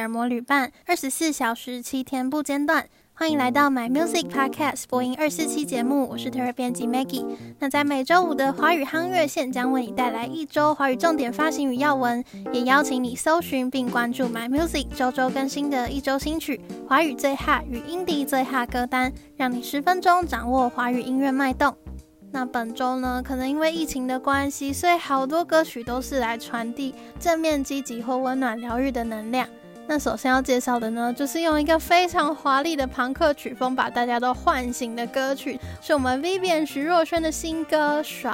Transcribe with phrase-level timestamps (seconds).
[0.00, 2.86] 的耳膜旅伴，二十四小时七天不间断。
[3.12, 7.26] 欢迎来到 My Music Podcast 播音二四期节目，我是特约编辑 Maggie。
[7.58, 16.58] 那在每周五的华语夯乐线将为你带来一周华语重点发行与要闻，也邀请你搜寻并关注 My Music 周周更新的一周新曲、
[16.88, 21.76] 华语最 hot 与 Indie 最 hot 歌单，让你十分钟掌握华语音乐脉动。
[22.32, 29.46] 那本周呢，可能因为疫情的关系，所以好多歌曲都是来传递正面、积极或温暖、疗愈的能量。
[29.92, 38.30] 那首先要介绍的呢，就是用一个非常华丽的朋克曲风把大家都唤醒的歌曲，是我们 Vivian 徐若瑄的新歌《甩》。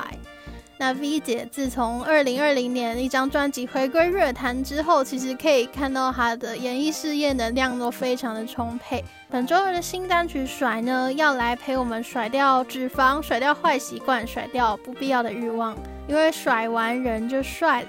[0.77, 9.03] 那 V 姐自从二零二零年一张专辑回归乐坛之后，其实可以看到她的演艺事业能量都非常的充沛。
[9.31, 15.75] 本周二的新单曲《甩》呢，要来陪我们甩掉脂肪，甩掉坏习惯，甩掉不必要的欲望，
[16.07, 17.89] 因为甩完人就帅了。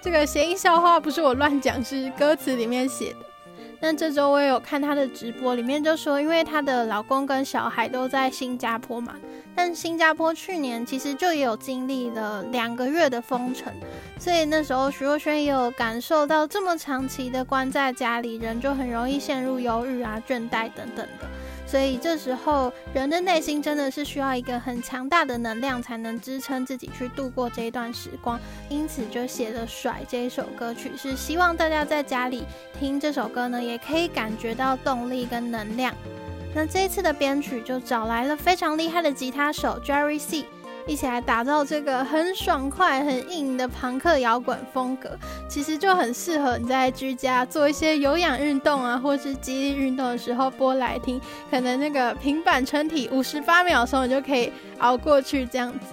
[0.00, 3.18] 这个谐音笑话不是我乱讲，是歌词里面写的。
[3.84, 9.16] 那这周我也有看她的直播，里面就说，因为她的老公跟小孩都在新加坡嘛，
[9.56, 13.72] 但新加坡去年其实就也有经历了两个月的封城，
[14.20, 21.28] 所以那时候徐若瑄也有感受到这么长期的关在家里，人就很容易陷入忧郁啊、倦怠等等的。
[21.72, 28.38] 所以这时候，人的内心真的是需要一个很强大的能量，才能支撑自己去度过这一段时光。
[28.68, 32.44] 因此，就写了《甩》这一首歌曲，是希望大家在家里
[32.78, 35.94] 听这首歌呢，也可以感觉到动力跟能量。
[36.54, 40.44] 那这一次的编曲就找来了非常厉害的吉他手 Jerry C。
[40.86, 45.10] 一起来打造这个很爽快、很硬的朋克摇滚风格，
[45.48, 51.20] 其实就很适合你在居家做一些有氧运动啊，或是激烈运动的时候播来听。
[51.50, 55.86] 可能那个平板撑体五十八秒的时候，你就可以熬过去这样子。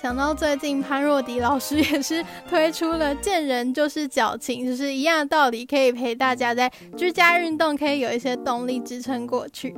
[0.00, 9.76] 想到最近潘若迪老师也是推出了“见人就是矫情”，就是一样的道理，可以陪大家在居家运动，可以有一些动力支撑过去。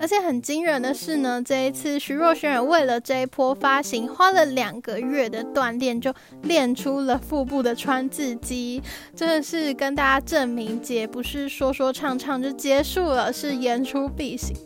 [0.00, 6.12] 而且很惊人的是呢，这一次徐若瑄也为了这一波发行，花了两个月的锻炼，就
[6.42, 8.82] 练出了腹部的川字肌，
[9.14, 14.56] 真的是跟大家证明，姐不是说说唱唱就结束了，是言出必行。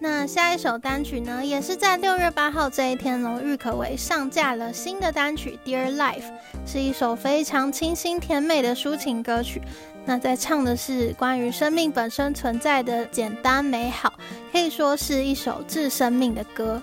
[0.00, 6.22] 那下一首单曲呢，也是在六月八号这一天呢，郁可唯上架了新的单曲《Dear Life》，
[6.64, 9.60] 是一首非常清新甜美的抒情歌曲。
[10.04, 14.14] 那在唱的是关于生命本身存在的简单美好，
[14.52, 16.80] 可以说是一首致生命的歌。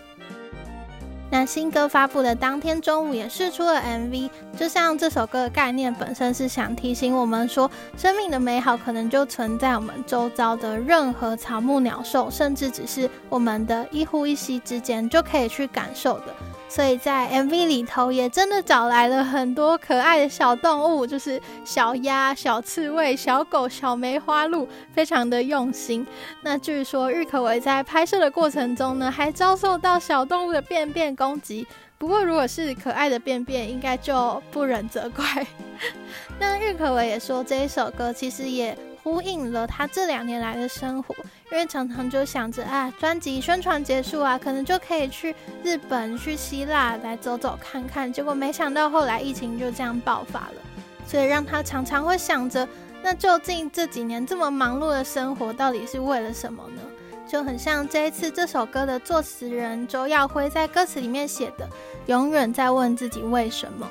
[1.32, 16.36] 那新歌发布的当天中午也试出了 MV，就像这首歌的概念本身是想提醒我们说，生命的美好可能就存在我们周遭的任何草木鸟兽，甚至只是我们的一呼一吸之间就可以去感受的。
[16.68, 26.06] 所以在 MV 里头也真的找来了很多可爱的小动物，就是小鸭、小刺猬、小狗、小梅花鹿，非常的用心。
[26.42, 31.66] 那据说郁可唯在拍摄的过程中呢，还遭受到小动物的便便攻击。
[31.98, 35.48] 不过如果是可爱的便便，应该就不忍责怪。
[36.38, 41.16] 那郁可唯也说，这一首歌其实也呼应了他这两年来的生活。
[41.52, 45.34] 因为常常就想着啊，专辑宣传结束啊，可能就可以去
[45.64, 48.12] 日本、去希腊来走走看看。
[48.12, 50.56] 结果没想到后来疫情就这样爆发了，
[51.06, 52.68] 所以让他常常会想着，
[53.04, 56.82] 那究竟这几年这么忙碌的生活到底是为了什么呢？
[57.28, 61.70] 就很像这一次这首歌的作词人周耀辉在歌词里面写的，
[62.08, 63.90] 永远在问自己为什么。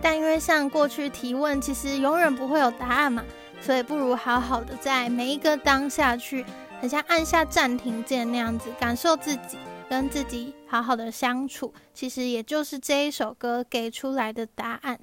[0.00, 3.22] 但因为像过去提问，其实永远不会有答案嘛，
[3.60, 6.44] 所以不如好好的在每一个当下去。
[6.84, 9.56] 等下按下暂停键那样子，感受自己
[9.88, 15.00] 跟自己好好的相处，其实也就是这一首歌给出来的答案。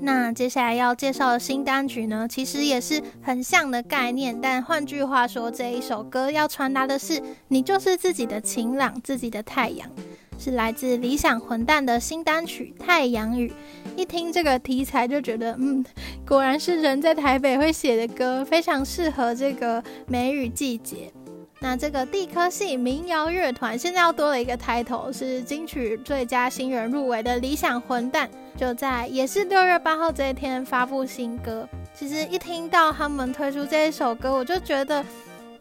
[0.00, 9.88] 那接下来要介绍的新单曲呢，其实也是很像的概念，但换句话说，这一首歌要传达的是，你就是自己的晴朗，自己的太阳。
[10.40, 13.48] 是来自理想混蛋的新单曲《太阳雨》，
[13.94, 15.84] 一听这个题材就觉得，嗯，
[16.26, 21.12] 果然是人在台北会写的歌，非常适合这个梅雨季节。
[21.58, 31.68] 那这个地科系民谣乐团现在要多了一个 title，是金曲最佳新人入围的理想混蛋，就在也是六月八号这一天发布新歌。
[31.94, 35.04] 其实一听到他们推出这一首歌，我就觉得。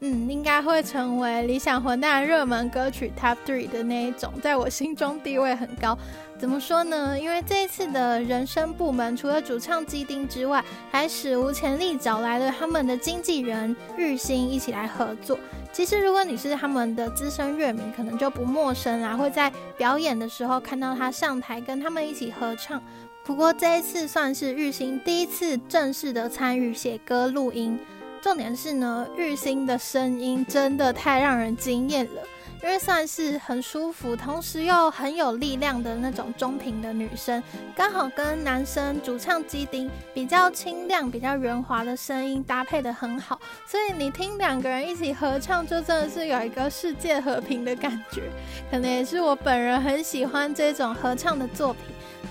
[0.01, 5.97] 嗯，应该会成为理想混蛋热门歌曲 Top Three 的那一种，在我心中地位很高。
[6.37, 7.19] 怎么说呢？
[7.19, 15.37] 因为这一次的人声部门，除了主唱基丁之外，还史无前例找来了他们的经纪人日新一起来合作。
[15.73, 22.81] 其实，如果你是他们的资深乐迷，可能就不陌生啊，会在表演的时候看到他上台跟他们一起合唱。
[23.25, 27.77] 不过这一次算是日新第一次正式的参与写歌录音，
[28.21, 32.21] 重点是呢，日新的声音真的太让人惊艳了。
[32.61, 37.41] 因为算是很舒服，同时又很有力量的那种中频的女生，
[37.73, 48.23] 刚好跟男生主唱基丁比较清亮、比较圆滑的声音搭配的很好，所以你听两个人一起合唱，就真的是有一个世界和平的感觉。
[48.69, 51.83] 可能也是我本人很喜欢这种合唱的作品，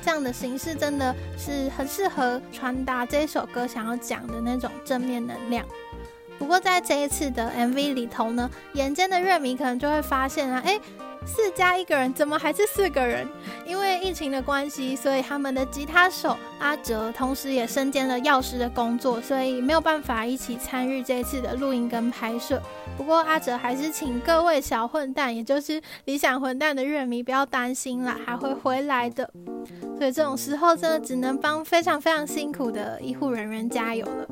[0.05, 5.65] 这样的形式真的是很适合传达这首歌想要讲的那种正面能量。
[6.39, 10.81] 不过在这一次的 MV 里头呢，眼尖的乐迷可能就会发现啊，诶，
[11.27, 13.27] 四加一个人怎么还是四个人？
[13.67, 22.63] 因为疫情的关系，所以他们的吉他手阿哲同时也身兼了药师的工作，所以没有办法一起参与这一次的录音跟拍摄。
[22.97, 29.29] 不过阿哲还是请各位小混蛋，也就是理想混蛋的乐迷不要担心啦，还会回来的。
[29.99, 34.27] 所以这种时候真的只能帮非常非常辛苦的医护人员加油了。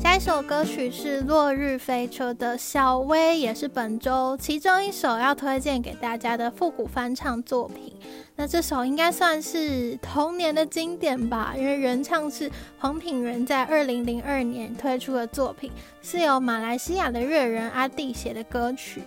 [0.00, 7.92] 下一首歌曲是落日飞车的小薇，也是本周其中一首要推荐给大家的复古翻唱作品。
[8.36, 12.48] 那这首应该算是童年的经典吧，因为原唱是
[12.78, 19.02] 黄品源在二零零二年推出的作品，是由马来西亚的乐人阿弟写的歌曲。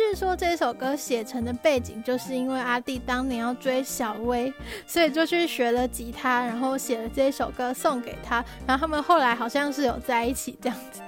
[0.00, 4.50] 据说这首歌写成的背景，就是因为阿弟当年要追小薇，
[4.86, 11.02] 所以就去学了吉他，然后写了这首歌送给他，然后他们后来好像是有在一起这样子。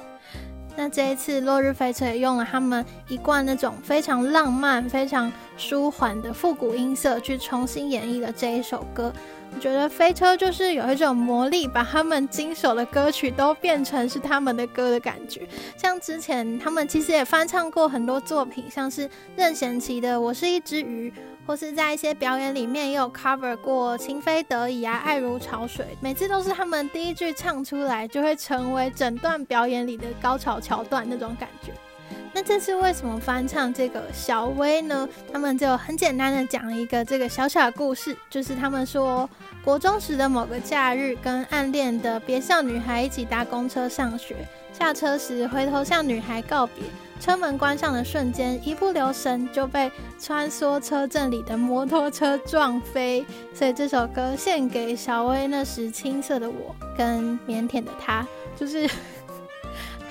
[0.77, 9.12] 那这一次落日飞车也用了他们一贯那种非常浪漫、非常舒缓的复古音色，去重新演绎了这一首歌。
[9.55, 15.47] 我觉得飞车就是有一种魔力，把他们经手的歌曲都变成是他们的歌的感觉。
[15.76, 21.11] 像之前他们其实也翻唱过很多作品，像是任贤齐的《我是一只鱼》。
[21.44, 31.73] 或是在一些表演里面也有 cover 过《情非得已》啊，《爱如潮水》，每次都是他们第一句唱出来，就会成为整段表演里的高潮桥段那种感觉。
[32.34, 35.08] 那这次为什么翻唱这个小薇呢？
[35.32, 39.29] 他们就很简单的讲了一个这个小小的故事，就是他们说
[39.64, 44.37] 国中时的某个假日，跟暗恋的别校女孩一起搭公车上学，
[44.73, 46.84] 下车时回头向女孩告别。
[47.20, 49.88] 车门关上的瞬间，一不留神就被
[50.19, 53.25] 穿梭车阵里的摩托车撞飞。
[53.55, 58.26] 所以这首歌献给小薇那时青涩的我跟腼腆的他，
[58.56, 58.90] 就是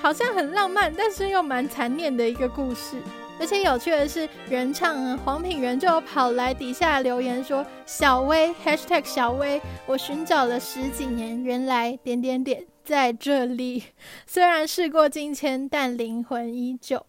[0.01, 2.97] 好像很浪漫，但是又蛮残念的一个故事。
[3.39, 13.83] 而且有趣的是，原唱啊黄品源就跑来底下留言说：“小薇 #hashtag 小薇，我寻找了十几年，原来点点点。”在这里，
[14.25, 17.05] 虽然事过境迁，但灵魂依旧。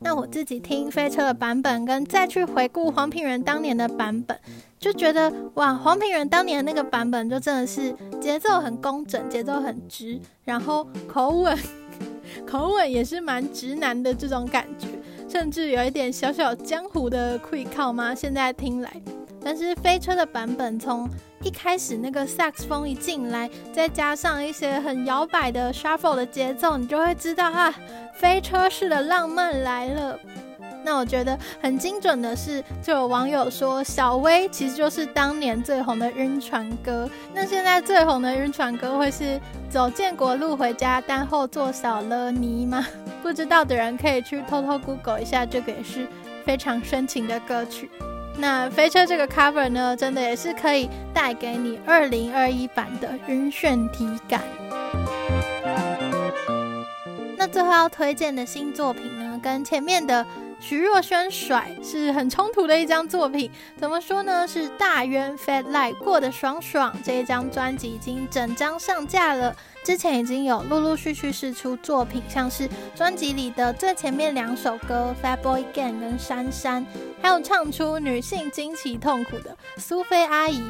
[0.00, 4.38] 那我自己听飞车的版本，跟再去回顾黄品源当年的版本，
[4.78, 11.58] 就觉得哇，黄品源当年的那个版本就真的是节奏很工整，节奏很直，然后口吻
[12.44, 14.88] 口吻也是蛮直男的这种感觉，
[15.28, 18.12] 甚至有一点小小江湖的愧靠吗？
[18.14, 18.92] 现在听来。
[19.42, 21.08] 但是飞车的版本从
[21.42, 27.72] 一开始那个萨克斯风一进来，再加上一些很摇摆的 shuffle 的节奏，你就会知道啊，
[28.14, 30.18] 飞车式的浪漫来了。
[30.86, 37.10] 那我觉得很精准的是，就有网友说小薇其实就是当年最红的晕船歌。
[37.34, 42.86] 那现在最红的晕船歌会是走建国路回家，但后座少了你吗？
[43.20, 46.06] 不知道的人可以去偷偷 Google 一下，这个也是
[46.44, 47.90] 非常深情的歌曲。
[48.38, 54.40] 那飞车这个 cover 呢，真的也是可以带给你二零二一版的晕眩体感。
[57.36, 60.24] 那最后要推荐的新作品呢，跟前面的
[60.68, 63.48] 徐若瑄甩是很冲突的一张作品。
[63.78, 64.44] 怎么说呢？
[64.48, 69.54] 是大渊 Fat Life 过得爽爽这一张专辑已经整张上架了。
[69.84, 76.82] 之前已经有陆陆续续试出作品，像是专辑里的最前面两首歌《Fat Boy Gang》跟《珊珊》，
[77.22, 80.60] 还有唱出女性惊奇痛苦的苏菲阿姨。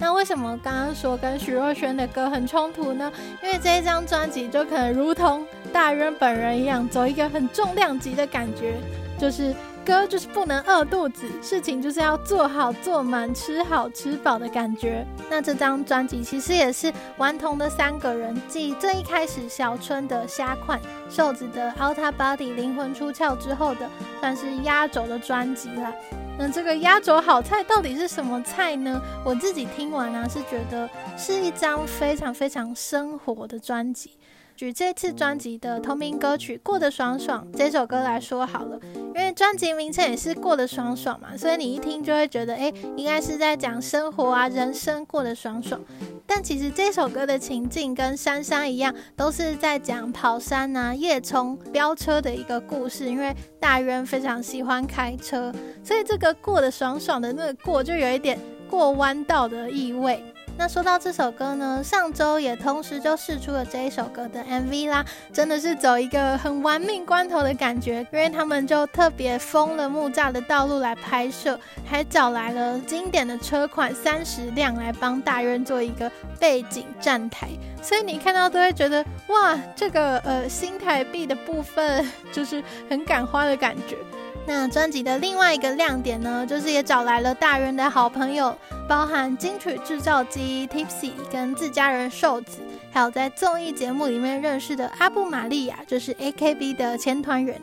[0.00, 3.10] 那为什么刚刚说跟徐若瑄的歌很冲突呢？
[3.42, 8.74] 因为这一张专辑就可能如同大渊本人一样，走一个很重量级的感觉，
[9.18, 9.54] 就是。
[9.86, 15.02] 歌就是不能饿肚子，事情就是要做好做满，吃好吃饱的感觉。
[15.30, 23.88] 那这张专辑其实也是顽童的三个人，继最一开始小春的虾款、瘦子的 Outta Body 灵魂出窍之后的，
[24.20, 25.90] 算是压轴的专辑了。
[26.38, 29.00] 那这个压轴好菜到底是什么菜呢？
[29.24, 34.10] 我自己听完呢、是觉得是一张非常非常生活的专辑。
[34.58, 45.80] 举这次专辑的同名歌曲《过得爽爽》这首歌来说好了，因为专辑名称也是过得爽爽嘛，所以你一听就会觉得，哎，应该是在讲生活啊，人生过得爽爽。
[46.26, 53.06] 但其实这首歌的情境跟珊珊一样，都是在讲跑山啊、夜冲、飙车的一个故事。
[53.06, 58.36] 因为大渊非常喜欢开车，所以这个过得爽爽的那个过，就有一点
[58.68, 60.20] 过弯道的意味。
[60.58, 76.10] 那说到这首歌呢，上周也同时就释出了这一首歌的 MV 啦，真的是走一个很玩命关头的感觉，因为他们就特别封了木栅的道路来拍摄，还找来了经典的车款三十辆来帮大渊做一个
[76.40, 77.46] 背景站台，
[77.80, 82.60] 所以你看到都会觉得哇，这个呃新台币的部分就是
[82.90, 83.96] 很感花的感觉。
[84.44, 88.56] 那专辑的另外一个亮点呢，就是也找来了大渊的好朋友，
[88.88, 97.60] 包含金曲制造机 Tipsy 跟自家人瘦子，还有在综艺节目里面认识的阿布玛利亚，就是 AKB 的前团员，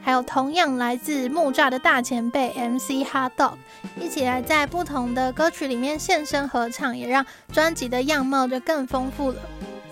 [0.00, 3.52] 还有同样来自木栅的大前辈 MC Hard Dog，
[4.00, 9.42] 一起来在不同的歌曲里面现身合唱，也让专辑的样貌就更丰富了。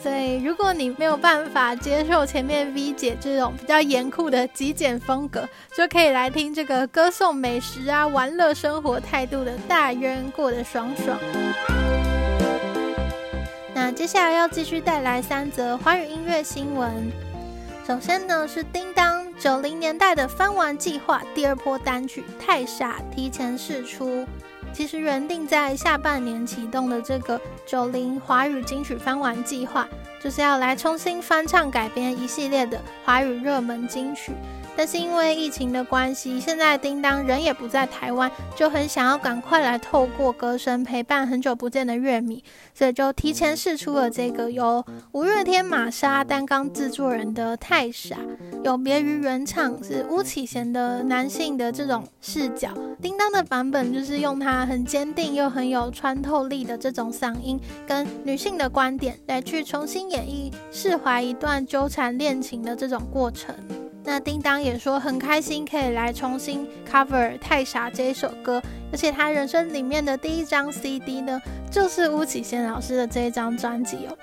[0.02, 11.18] 所以，如果你没有办法接受前面 V 姐这种比较严酷的极简风格，就可以来听这个歌颂美食啊、玩乐生活态度的大渊过得爽爽。
[13.74, 17.12] 那接下来要继续带来三则华语音乐新闻。
[17.86, 24.26] 首先呢，是叮当九零年代的翻玩计划第二波单曲《太傻》提前试出。
[24.72, 29.86] 其实原定在下半年启动的这个九零华语金曲翻玩计划，
[30.22, 34.32] 就是要来重新翻唱改编一系列的华语热门金曲。
[34.76, 42.42] 但是因为疫情的关系，现在叮当人也不在台湾，就很想要赶快来透过歌声陪伴很久不见的月米，
[42.74, 48.16] 所以就提前试出了这个由五月天玛莎担纲制作人的《太傻》，
[48.64, 52.70] 有别于原唱是巫启贤的男性的这种视角，
[53.02, 63.54] 叮当的版本就是用他很坚定又很有穿透力的这种嗓音，跟女性的观点来去重新演绎释怀一段纠缠恋情的这种过程。
[64.02, 71.40] 那叮当也说很开心可以来重新 cover《太傻》这一首歌，而且他人生里面的第一张 CD 呢，
[71.70, 74.16] 就是巫启贤老师的这一张专辑哦。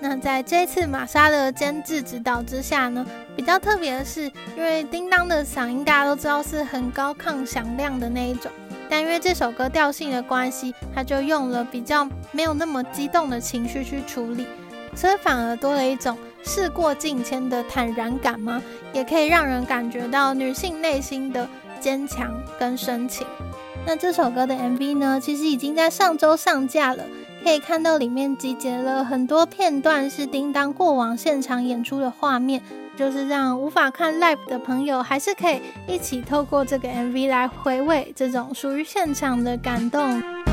[0.00, 3.04] 那在这次玛莎的监制指导之下呢，
[3.34, 8.52] 比较特别的是，因为叮当的嗓音大家都知道是很高亢响亮的那一种，
[8.90, 14.46] 但因为这首歌调性的关系，他就用了比较没有那么激动的情绪去处理，
[14.94, 16.18] 所以反而多了一种。
[16.44, 18.62] 事过境迁的坦然感吗？
[18.92, 21.48] 也可以让人感觉到女性内心的
[21.80, 23.26] 坚强跟深情。
[23.86, 27.04] 那这首歌的 MV 呢，其实已经在上周上架了，
[27.42, 32.62] 可以看到里面集结了很多片段，是叮当过往现场演出的画面，
[32.96, 40.43] 就是让无法看 live 的朋友，还是可以一起透过这个 MV 来回味这种属于现场的感动。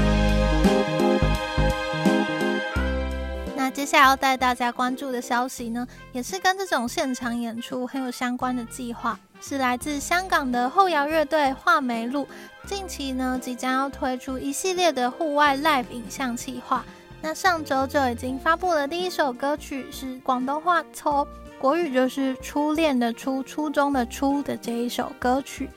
[3.74, 12.28] 接下来要带大家关注的消息呢，也是跟这种现场演出很有相关的计划，是来自香港的后摇乐队画眉鹿。
[12.66, 16.84] 近期呢，即将要推出一系列的户外 live 影像计划。
[17.22, 21.26] 那上周就已经发布了第一首歌曲，是广东话“初”，
[21.58, 25.70] 国语就是“初恋”的“初”，初中的“初”的这一首歌曲。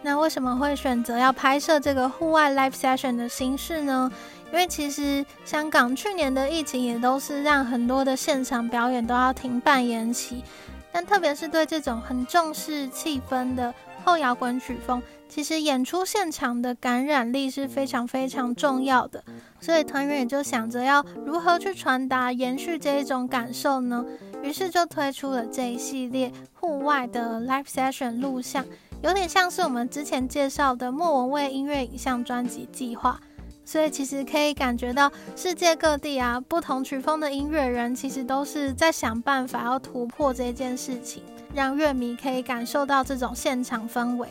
[0.00, 4.10] 那为什么会选择要拍摄这个户外 live session 的形式呢？
[4.52, 10.44] 因为其实香港去年的疫情也都是让很多的现场表演都要停办延期，
[10.92, 13.72] 但特别是对这种很重视气氛的
[14.04, 19.24] 后摇滚曲风，其实演出现场的感染力是非常非常重要的。
[19.58, 24.04] 所以团员也就想着要如何去传达、延续这一种感受呢？
[24.42, 28.66] 于是就推出了这一系列户外的 live session 录像，
[29.00, 33.18] 有点像是我们之前介绍的莫文蔚音乐影像专辑计划。
[33.64, 41.22] 所以其实可以感觉到，世界各地啊，不同曲风的音乐人其实都是在想办法要突破这件事情，
[41.54, 44.28] 让乐迷可以感受到这种现场氛围。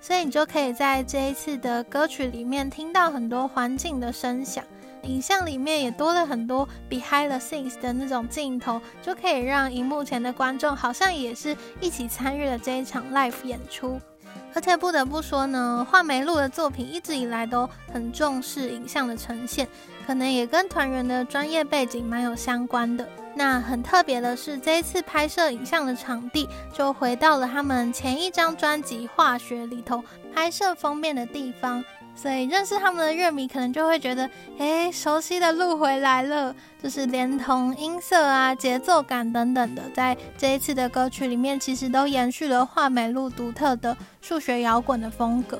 [0.00, 4.64] 所以你就可以在这一次的歌曲里面听到很多环境的声响，
[5.02, 14.00] 影像里面也多了很多 behind the scenes 的那种镜头，就可以让荧幕前的观众好像也是一起参与了这一场 live 演出。
[14.54, 19.68] 而且不得不说呢，画眉鹿的作品一直以来都很重视影像的呈现，
[20.06, 23.08] 可能也跟团员的专业背景蛮有相关的。
[23.34, 30.02] 那很特别的是，这一次拍摄影像的场地就回到了他们前一张专辑《化学》里头
[30.34, 31.82] 拍摄封面的地方。
[32.20, 45.58] 所以认识他们的乐迷可能就会觉得，诶，熟悉的路回来了，就是连同音色啊、节奏感等等的，在这一次的歌曲里面，其实都延续了画眉路独特的数学摇滚的风格。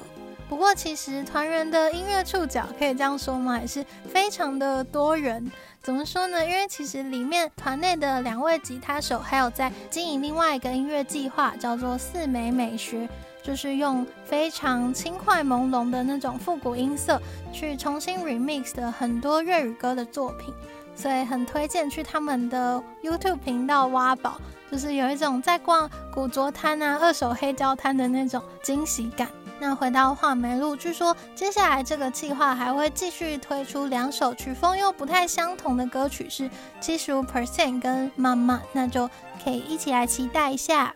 [0.51, 3.59] 不过，其实团员的音乐触角可以这样说吗？
[3.59, 5.51] 也是非常的多元。
[5.83, 6.45] 怎么说呢？
[6.45, 13.09] 因为其实里面团内的两位吉他手，还有在经营另外一个音乐计划，叫做四美美学。
[13.43, 17.21] 就是用非常轻快朦胧的那种复古音色
[17.53, 20.53] 去重新 remix 的很多粤语歌的作品，
[20.95, 29.29] 所以很推荐去他们的 YouTube 频道挖宝，就是有一种在逛古着摊啊、二手黑胶摊的那种惊喜感。
[29.63, 36.49] 那回到画眉鹿，据说接下来这个计划还会继续推出两首曲风又不太相同的歌曲，是
[36.81, 39.09] 七十五 percent 跟妈妈，那就
[39.45, 40.95] 可以一起来期待一下。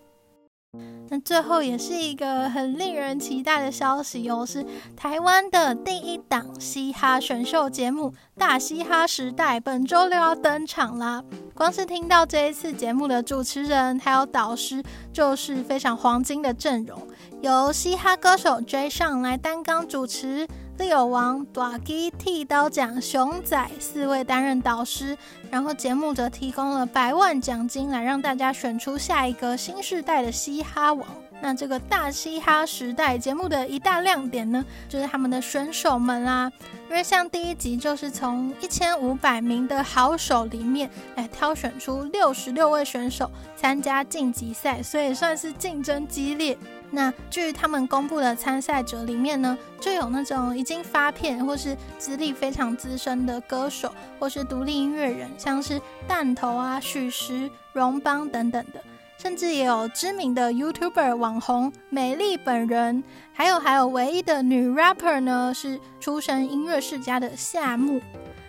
[1.11, 4.65] 那最后也是一个很令人期待的消息哦，是
[4.97, 11.23] 台湾的第一档嘻哈选秀节目《大嘻哈时代》本周六要登场啦！
[11.55, 14.83] 光是听到这一次节目的主持人还有导师，
[15.13, 16.99] 就是非常黄金的阵容，
[17.43, 20.49] 由嘻哈歌手 J 上来担纲主持。
[20.76, 25.16] 利友王、大基、剃刀奖、熊仔四位担任导师，
[25.50, 31.07] 然后节目则提供了百万奖金来让大家选出下一个新世代的嘻哈王。
[31.40, 36.50] 那这个大嘻哈时代节目的一大亮点呢，就是他们的选手们啦。
[36.88, 46.57] 因为像第一集就是从一千五百名的好手里面来挑选出六十六位选手参加晋级赛，所以算是竞争激烈。
[46.95, 58.81] 那据他们公布的参赛者里面呢，就有那种已经发片或是资历非常资深的歌手，或是独立音乐人，像是弹头啊、许时、荣邦等等的，
[59.19, 68.01] 甚至也有知名的 YouTuber 网红美丽本人，还有还有唯一的女 rapper 呢，是出身音乐世家的夏木。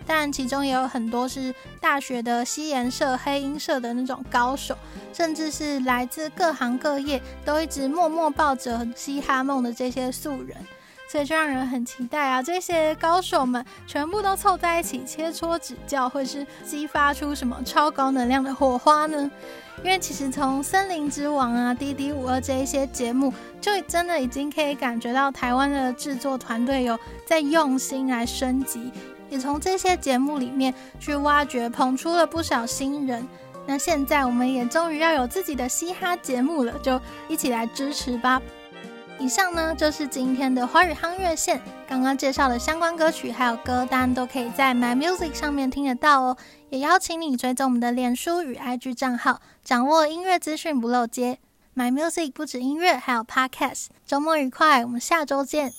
[0.06, 4.76] 但其中也有很多是大学的西研社、黑音社的那种高手，
[5.12, 10.56] 甚至是来自各行各业，都一直默默抱着嘻哈梦的这些素人，
[11.08, 12.42] 所以就让人很期待啊！
[12.42, 19.30] 这些高手们全部都凑在一起切磋指教，会是激发出什么超高能量的火花呢？
[19.84, 28.90] 因为其实从《森林之王》啊、《滴滴五二》这一些节目，就真的已经可以感觉到台湾的制作团队有在用心来升级。
[29.28, 33.26] 也从这些节目里面去挖掘、捧出了不少新人。
[33.66, 38.40] 那现在我们也终于要有自己的嘻哈节目了，就一起来支持吧！
[39.18, 46.36] 以上呢就是今天的花语夯乐线，刚刚介绍的相关歌曲还有歌单都可以在 My Music 上面听得到哦。
[46.68, 51.38] 也邀请你追踪我们的脸书与 IG 账号，掌握音乐资讯不漏接。
[51.74, 53.86] My Music 不止音乐，还有 Podcast。
[54.06, 55.72] 周末愉快，我们下周见。